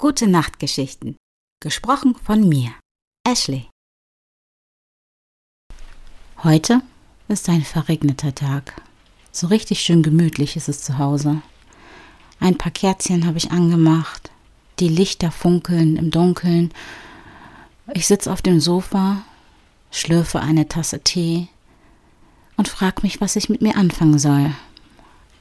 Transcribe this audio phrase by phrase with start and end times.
[0.00, 1.16] Gute Nachtgeschichten.
[1.60, 2.70] Gesprochen von mir,
[3.26, 3.68] Ashley.
[6.44, 6.82] Heute
[7.26, 8.80] ist ein verregneter Tag.
[9.32, 11.42] So richtig schön gemütlich ist es zu Hause.
[12.38, 14.30] Ein paar Kerzchen habe ich angemacht.
[14.78, 16.72] Die Lichter funkeln im Dunkeln.
[17.92, 19.24] Ich sitze auf dem Sofa,
[19.90, 21.48] schlürfe eine Tasse Tee
[22.56, 24.54] und frage mich, was ich mit mir anfangen soll.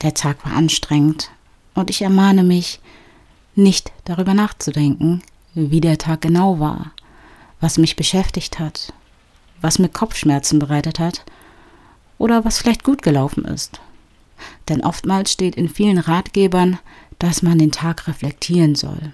[0.02, 1.30] Der Tag war anstrengend
[1.76, 2.80] und ich ermahne mich,
[3.58, 5.22] nicht darüber nachzudenken,
[5.54, 6.92] wie der Tag genau war,
[7.60, 8.94] was mich beschäftigt hat,
[9.62, 11.24] was mir Kopfschmerzen bereitet hat
[12.18, 13.80] oder was vielleicht gut gelaufen ist.
[14.70, 16.78] Denn oftmals steht in vielen Ratgebern,
[17.20, 19.12] dass man den Tag reflektieren soll,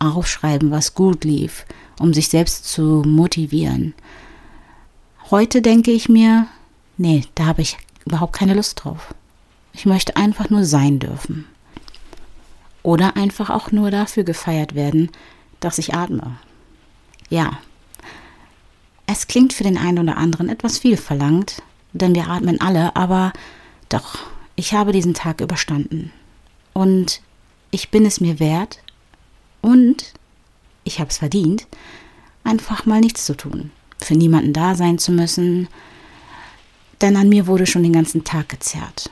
[0.00, 1.64] aufschreiben, was gut lief,
[2.00, 3.94] um sich selbst zu motivieren.
[5.30, 6.48] Heute denke ich mir,
[6.96, 9.14] nee, da habe ich überhaupt keine Lust drauf.
[9.72, 11.44] Ich möchte einfach nur sein dürfen.
[12.82, 15.10] Oder einfach auch nur dafür gefeiert werden,
[15.60, 16.38] dass ich atme.
[17.28, 17.58] Ja,
[19.06, 21.62] es klingt für den einen oder anderen etwas viel verlangt,
[21.92, 23.32] denn wir atmen alle, aber
[23.88, 24.18] doch,
[24.54, 26.12] ich habe diesen Tag überstanden.
[26.74, 27.22] Und
[27.70, 28.80] ich bin es mir wert
[29.62, 30.12] und
[30.84, 31.66] ich habe es verdient,
[32.44, 35.68] einfach mal nichts zu tun, für niemanden da sein zu müssen,
[37.00, 39.10] denn an mir wurde schon den ganzen Tag gezerrt.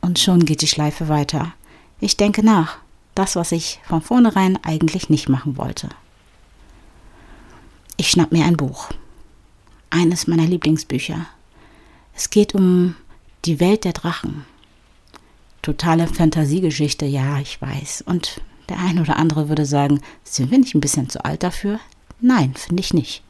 [0.00, 1.52] Und schon geht die Schleife weiter.
[2.00, 2.78] Ich denke nach.
[3.14, 5.88] Das, was ich von vornherein eigentlich nicht machen wollte.
[7.96, 8.88] Ich schnapp mir ein Buch.
[9.90, 11.26] Eines meiner Lieblingsbücher.
[12.14, 12.96] Es geht um
[13.44, 14.46] die Welt der Drachen.
[15.60, 18.02] Totale Fantasiegeschichte, ja, ich weiß.
[18.06, 21.80] Und der eine oder andere würde sagen, sind wir nicht ein bisschen zu alt dafür?
[22.20, 23.22] Nein, finde ich nicht.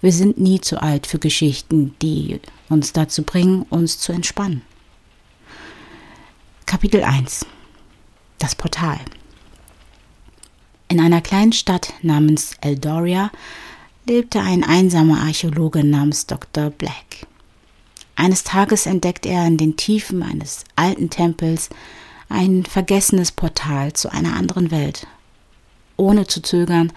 [0.00, 4.62] Wir sind nie zu alt für Geschichten, die uns dazu bringen, uns zu entspannen.
[6.66, 7.46] Kapitel 1
[8.42, 8.98] Das Portal
[10.88, 13.30] In einer kleinen Stadt namens Eldoria
[14.04, 16.70] lebte ein einsamer Archäologe namens Dr.
[16.70, 17.28] Black.
[18.16, 21.70] Eines Tages entdeckt er in den Tiefen eines alten Tempels
[22.28, 25.06] ein vergessenes Portal zu einer anderen Welt.
[25.96, 26.92] Ohne zu zögern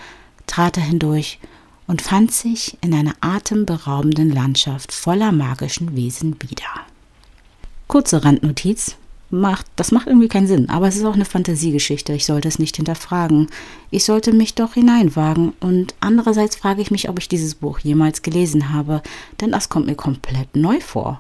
[0.48, 1.38] trat er hindurch
[1.86, 6.88] und fand sich in einer atemberaubenden Landschaft voller magischen Wesen wieder.
[7.88, 8.96] Kurze Randnotiz
[9.30, 12.14] macht, das macht irgendwie keinen Sinn, aber es ist auch eine Fantasiegeschichte.
[12.14, 13.48] Ich sollte es nicht hinterfragen.
[13.92, 15.54] Ich sollte mich doch hineinwagen.
[15.60, 19.02] Und andererseits frage ich mich, ob ich dieses Buch jemals gelesen habe,
[19.42, 21.20] denn das kommt mir komplett neu vor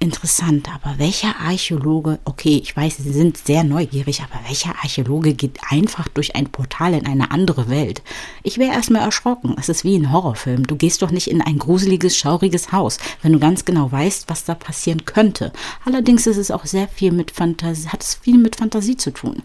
[0.00, 5.58] interessant, aber welcher Archäologe, okay, ich weiß, Sie sind sehr neugierig, aber welcher Archäologe geht
[5.68, 8.02] einfach durch ein Portal in eine andere Welt?
[8.42, 9.54] Ich wäre erstmal erschrocken.
[9.58, 10.66] Es ist wie ein Horrorfilm.
[10.66, 14.44] Du gehst doch nicht in ein gruseliges, schauriges Haus, wenn du ganz genau weißt, was
[14.44, 15.52] da passieren könnte.
[15.84, 19.42] Allerdings ist es auch sehr viel mit Fantasie, hat es viel mit Fantasie zu tun.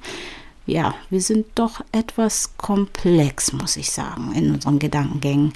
[0.65, 5.53] Ja, wir sind doch etwas komplex, muss ich sagen, in unseren Gedankengängen.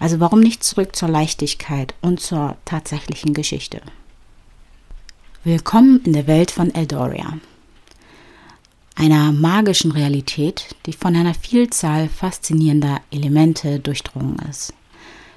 [0.00, 3.82] Also warum nicht zurück zur Leichtigkeit und zur tatsächlichen Geschichte?
[5.48, 7.38] Willkommen in der Welt von Eldoria,
[8.96, 14.74] einer magischen Realität, die von einer Vielzahl faszinierender Elemente durchdrungen ist.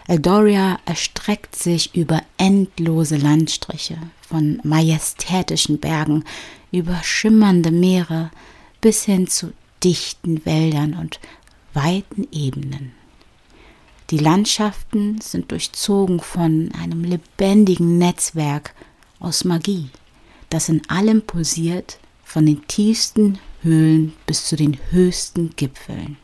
[0.09, 6.25] Eldoria erstreckt sich über endlose Landstriche, von majestätischen Bergen
[6.73, 8.31] über schimmernde Meere
[8.81, 11.21] bis hin zu dichten Wäldern und
[11.73, 12.91] weiten Ebenen.
[14.09, 18.75] Die Landschaften sind durchzogen von einem lebendigen Netzwerk
[19.21, 19.89] aus Magie,
[20.51, 26.17] das in allem pulsiert, von den tiefsten Höhlen bis zu den höchsten Gipfeln.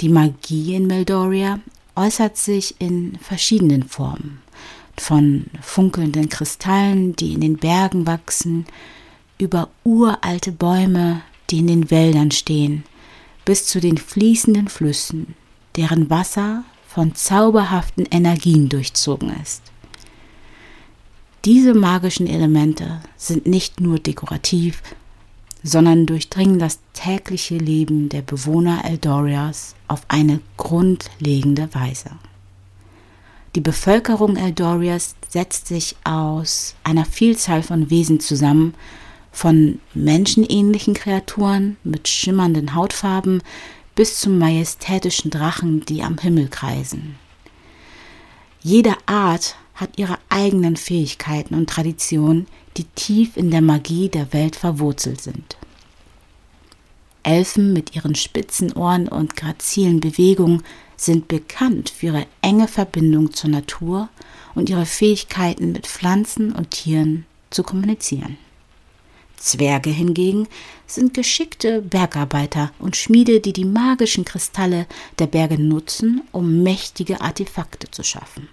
[0.00, 1.60] Die Magie in Meldoria
[1.94, 4.40] äußert sich in verschiedenen Formen,
[4.98, 8.66] von funkelnden Kristallen, die in den Bergen wachsen,
[9.38, 12.84] über uralte Bäume, die in den Wäldern stehen,
[13.44, 15.34] bis zu den fließenden Flüssen,
[15.76, 19.62] deren Wasser von zauberhaften Energien durchzogen ist.
[21.46, 24.82] Diese magischen Elemente sind nicht nur dekorativ,
[25.62, 32.10] sondern durchdringen das tägliche Leben der Bewohner Eldorias auf eine grundlegende Weise.
[33.54, 38.74] Die Bevölkerung Eldorias setzt sich aus einer Vielzahl von Wesen zusammen,
[39.30, 43.40] von menschenähnlichen Kreaturen mit schimmernden Hautfarben
[43.94, 47.14] bis zu majestätischen Drachen, die am Himmel kreisen.
[48.62, 52.46] Jede Art hat ihre eigenen Fähigkeiten und Traditionen,
[52.76, 55.56] die tief in der Magie der Welt verwurzelt sind.
[57.22, 60.62] Elfen mit ihren spitzen Ohren und grazilen Bewegungen
[60.96, 64.08] sind bekannt für ihre enge Verbindung zur Natur
[64.54, 68.38] und ihre Fähigkeiten mit Pflanzen und Tieren zu kommunizieren.
[69.36, 70.48] Zwerge hingegen
[70.86, 74.86] sind geschickte Bergarbeiter und Schmiede, die die magischen Kristalle
[75.18, 78.48] der Berge nutzen, um mächtige Artefakte zu schaffen.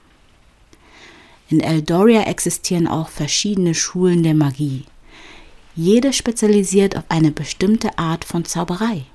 [1.53, 4.85] In Eldoria existieren auch verschiedene Schulen der Magie.
[5.75, 9.05] Jede spezialisiert auf eine bestimmte Art von Zauberei.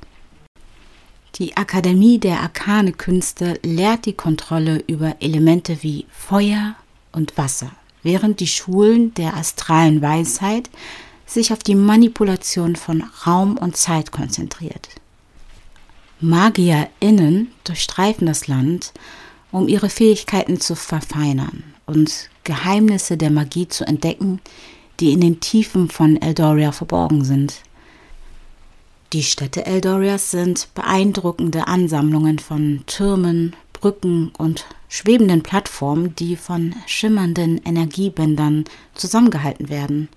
[1.34, 6.76] Die Akademie der Arkane Künste lehrt die Kontrolle über Elemente wie Feuer
[7.10, 7.72] und Wasser,
[8.04, 10.70] während die Schulen der astralen Weisheit
[11.26, 14.90] sich auf die Manipulation von Raum und Zeit konzentriert.
[16.20, 18.92] MagierInnen durchstreifen das Land,
[19.50, 24.40] um ihre Fähigkeiten zu verfeinern und Geheimnisse der Magie zu entdecken,
[25.00, 27.62] die in den Tiefen von Eldoria verborgen sind.
[29.12, 37.60] Die Städte Eldorias sind beeindruckende Ansammlungen von Türmen, Brücken und schwebenden Plattformen, die von schimmernden
[37.64, 38.64] Energiebändern
[38.94, 40.08] zusammengehalten werden.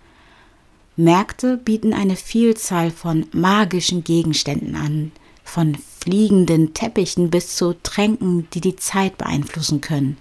[0.97, 5.11] Märkte bieten eine Vielzahl von magischen Gegenständen an,
[5.43, 10.17] von fliegenden Teppichen bis zu Tränken, die die Zeit beeinflussen können.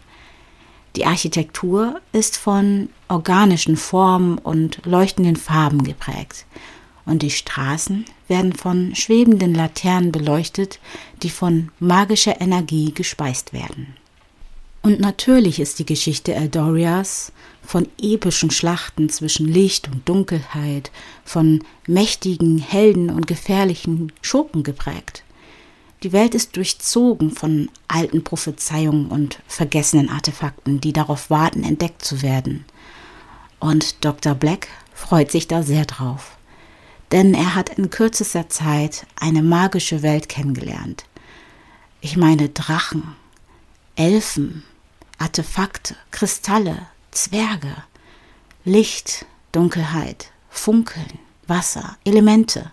[0.97, 6.47] Die Architektur ist von organischen Formen und leuchtenden Farben geprägt
[7.07, 10.79] und die Straßen werden von schwebenden Laternen beleuchtet,
[11.23, 13.97] die von magischer Energie gespeist werden.
[14.83, 17.33] Und natürlich ist die Geschichte Eldorias
[17.63, 20.91] von epischen Schlachten zwischen Licht und Dunkelheit,
[21.25, 25.23] von mächtigen Helden und gefährlichen Schurken geprägt.
[26.03, 32.23] Die Welt ist durchzogen von alten Prophezeiungen und vergessenen Artefakten, die darauf warten, entdeckt zu
[32.23, 32.65] werden.
[33.59, 34.35] Und Dr.
[34.35, 36.39] Black freut sich da sehr drauf
[37.13, 41.05] denn er hat in kürzester Zeit eine magische Welt kennengelernt.
[42.01, 43.15] Ich meine Drachen,
[43.97, 44.65] Elfen,
[45.19, 47.75] Artefakte, Kristalle, Zwerge,
[48.65, 52.71] Licht, Dunkelheit, Funkeln, Wasser, Elemente.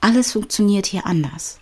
[0.00, 1.58] Alles funktioniert hier anders.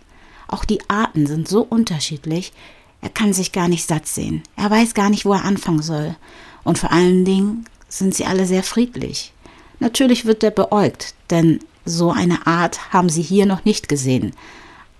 [0.48, 2.52] Auch die Arten sind so unterschiedlich,
[3.00, 4.42] er kann sich gar nicht satt sehen.
[4.56, 6.16] Er weiß gar nicht, wo er anfangen soll.
[6.64, 9.32] Und vor allen Dingen sind sie alle sehr friedlich.
[9.78, 14.32] Natürlich wird er beäugt, denn so eine Art haben sie hier noch nicht gesehen.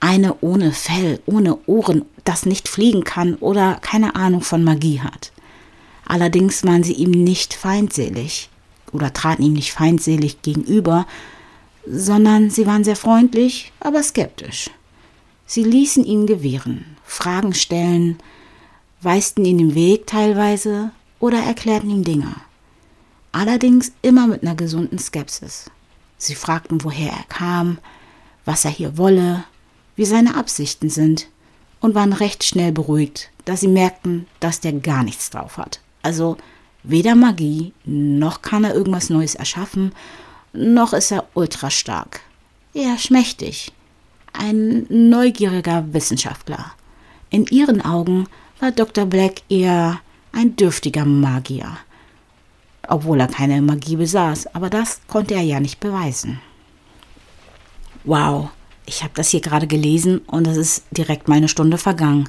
[0.01, 5.33] Eine ohne Fell, ohne Ohren, das nicht fliegen kann oder keine Ahnung von Magie hat.
[6.07, 8.49] Allerdings waren sie ihm nicht feindselig
[8.93, 11.07] oder traten ihm nicht feindselig gegenüber,
[11.87, 14.71] sondern sie waren sehr freundlich, aber skeptisch.
[15.51, 18.19] Sie ließen ihn gewähren, Fragen stellen,
[19.01, 20.91] weisten ihn den Weg teilweise
[21.21, 22.35] oder erklärten ihm Dinge.
[23.33, 25.71] Allerdings immer mit einer gesunden Skepsis.
[26.19, 27.79] Sie fragten, woher er kam,
[28.45, 29.45] was er hier wolle,
[29.97, 31.29] wie seine Absichten sind
[31.81, 35.81] und waren recht schnell beruhigt, da sie merkten, dass der gar nichts drauf hat.
[36.03, 36.37] Also
[36.83, 39.93] weder Magie, noch kann er irgendwas Neues erschaffen,
[40.53, 42.21] noch ist er ultra stark.
[42.75, 43.73] Eher schmächtig.
[44.39, 46.73] Ein neugieriger Wissenschaftler.
[47.31, 48.27] In ihren Augen
[48.61, 49.05] war Dr.
[49.05, 50.01] Black eher
[50.33, 51.77] ein dürftiger Magier
[52.89, 56.41] obwohl er keine Magie besaß, aber das konnte er ja nicht beweisen.
[58.05, 58.49] Wow,
[58.87, 62.29] ich habe das hier gerade gelesen und es ist direkt meine Stunde vergangen.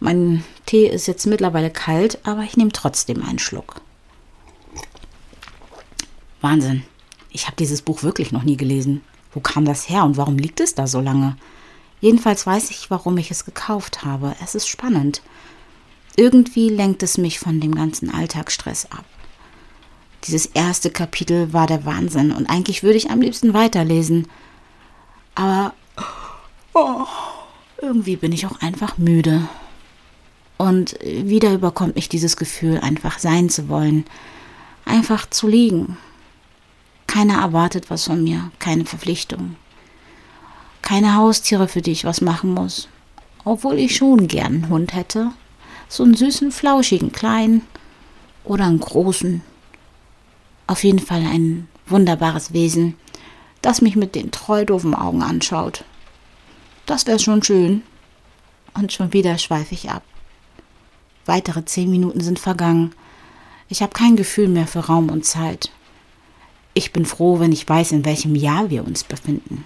[0.00, 3.80] Mein Tee ist jetzt mittlerweile kalt, aber ich nehme trotzdem einen Schluck.
[6.40, 6.82] Wahnsinn,
[7.30, 9.02] ich habe dieses Buch wirklich noch nie gelesen.
[9.34, 11.36] Wo kam das her und warum liegt es da so lange?
[12.00, 14.34] Jedenfalls weiß ich, warum ich es gekauft habe.
[14.42, 15.22] Es ist spannend.
[16.16, 19.04] Irgendwie lenkt es mich von dem ganzen Alltagsstress ab.
[20.26, 24.28] Dieses erste Kapitel war der Wahnsinn und eigentlich würde ich am liebsten weiterlesen.
[25.34, 25.74] Aber
[26.72, 27.04] oh,
[27.82, 29.48] irgendwie bin ich auch einfach müde.
[30.56, 34.04] Und wieder überkommt mich dieses Gefühl, einfach sein zu wollen,
[34.84, 35.96] einfach zu liegen.
[37.14, 39.54] Keiner erwartet was von mir, keine Verpflichtung.
[40.82, 42.88] Keine Haustiere, für die ich was machen muss.
[43.44, 45.30] Obwohl ich schon gern einen Hund hätte.
[45.88, 47.62] So einen süßen, flauschigen kleinen
[48.42, 49.42] oder einen großen,
[50.66, 52.96] auf jeden Fall ein wunderbares Wesen,
[53.62, 55.84] das mich mit den treu doofen Augen anschaut.
[56.84, 57.84] Das wäre schon schön.
[58.76, 60.02] Und schon wieder schweife ich ab.
[61.26, 62.92] Weitere zehn Minuten sind vergangen.
[63.68, 65.70] Ich habe kein Gefühl mehr für Raum und Zeit.
[66.74, 69.64] Ich bin froh, wenn ich weiß, in welchem Jahr wir uns befinden.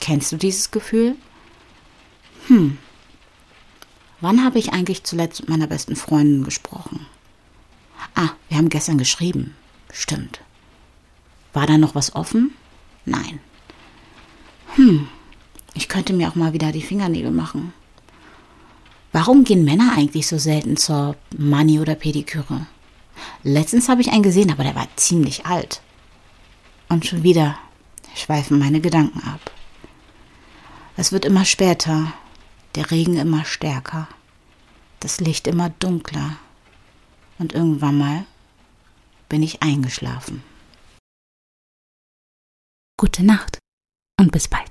[0.00, 1.16] Kennst du dieses Gefühl?
[2.46, 2.78] Hm.
[4.20, 7.06] Wann habe ich eigentlich zuletzt mit meiner besten Freundin gesprochen?
[8.14, 9.56] Ah, wir haben gestern geschrieben.
[9.92, 10.40] Stimmt.
[11.52, 12.54] War da noch was offen?
[13.04, 13.40] Nein.
[14.76, 15.08] Hm,
[15.74, 17.72] ich könnte mir auch mal wieder die Fingernägel machen.
[19.12, 22.66] Warum gehen Männer eigentlich so selten zur Mani oder Pediküre?
[23.42, 25.80] Letztens habe ich einen gesehen, aber der war ziemlich alt.
[26.94, 27.58] Und schon wieder
[28.14, 29.50] schweifen meine Gedanken ab.
[30.96, 32.12] Es wird immer später,
[32.76, 34.06] der Regen immer stärker,
[35.00, 36.36] das Licht immer dunkler
[37.40, 38.26] und irgendwann mal
[39.28, 40.44] bin ich eingeschlafen.
[42.96, 43.58] Gute Nacht
[44.20, 44.70] und bis bald.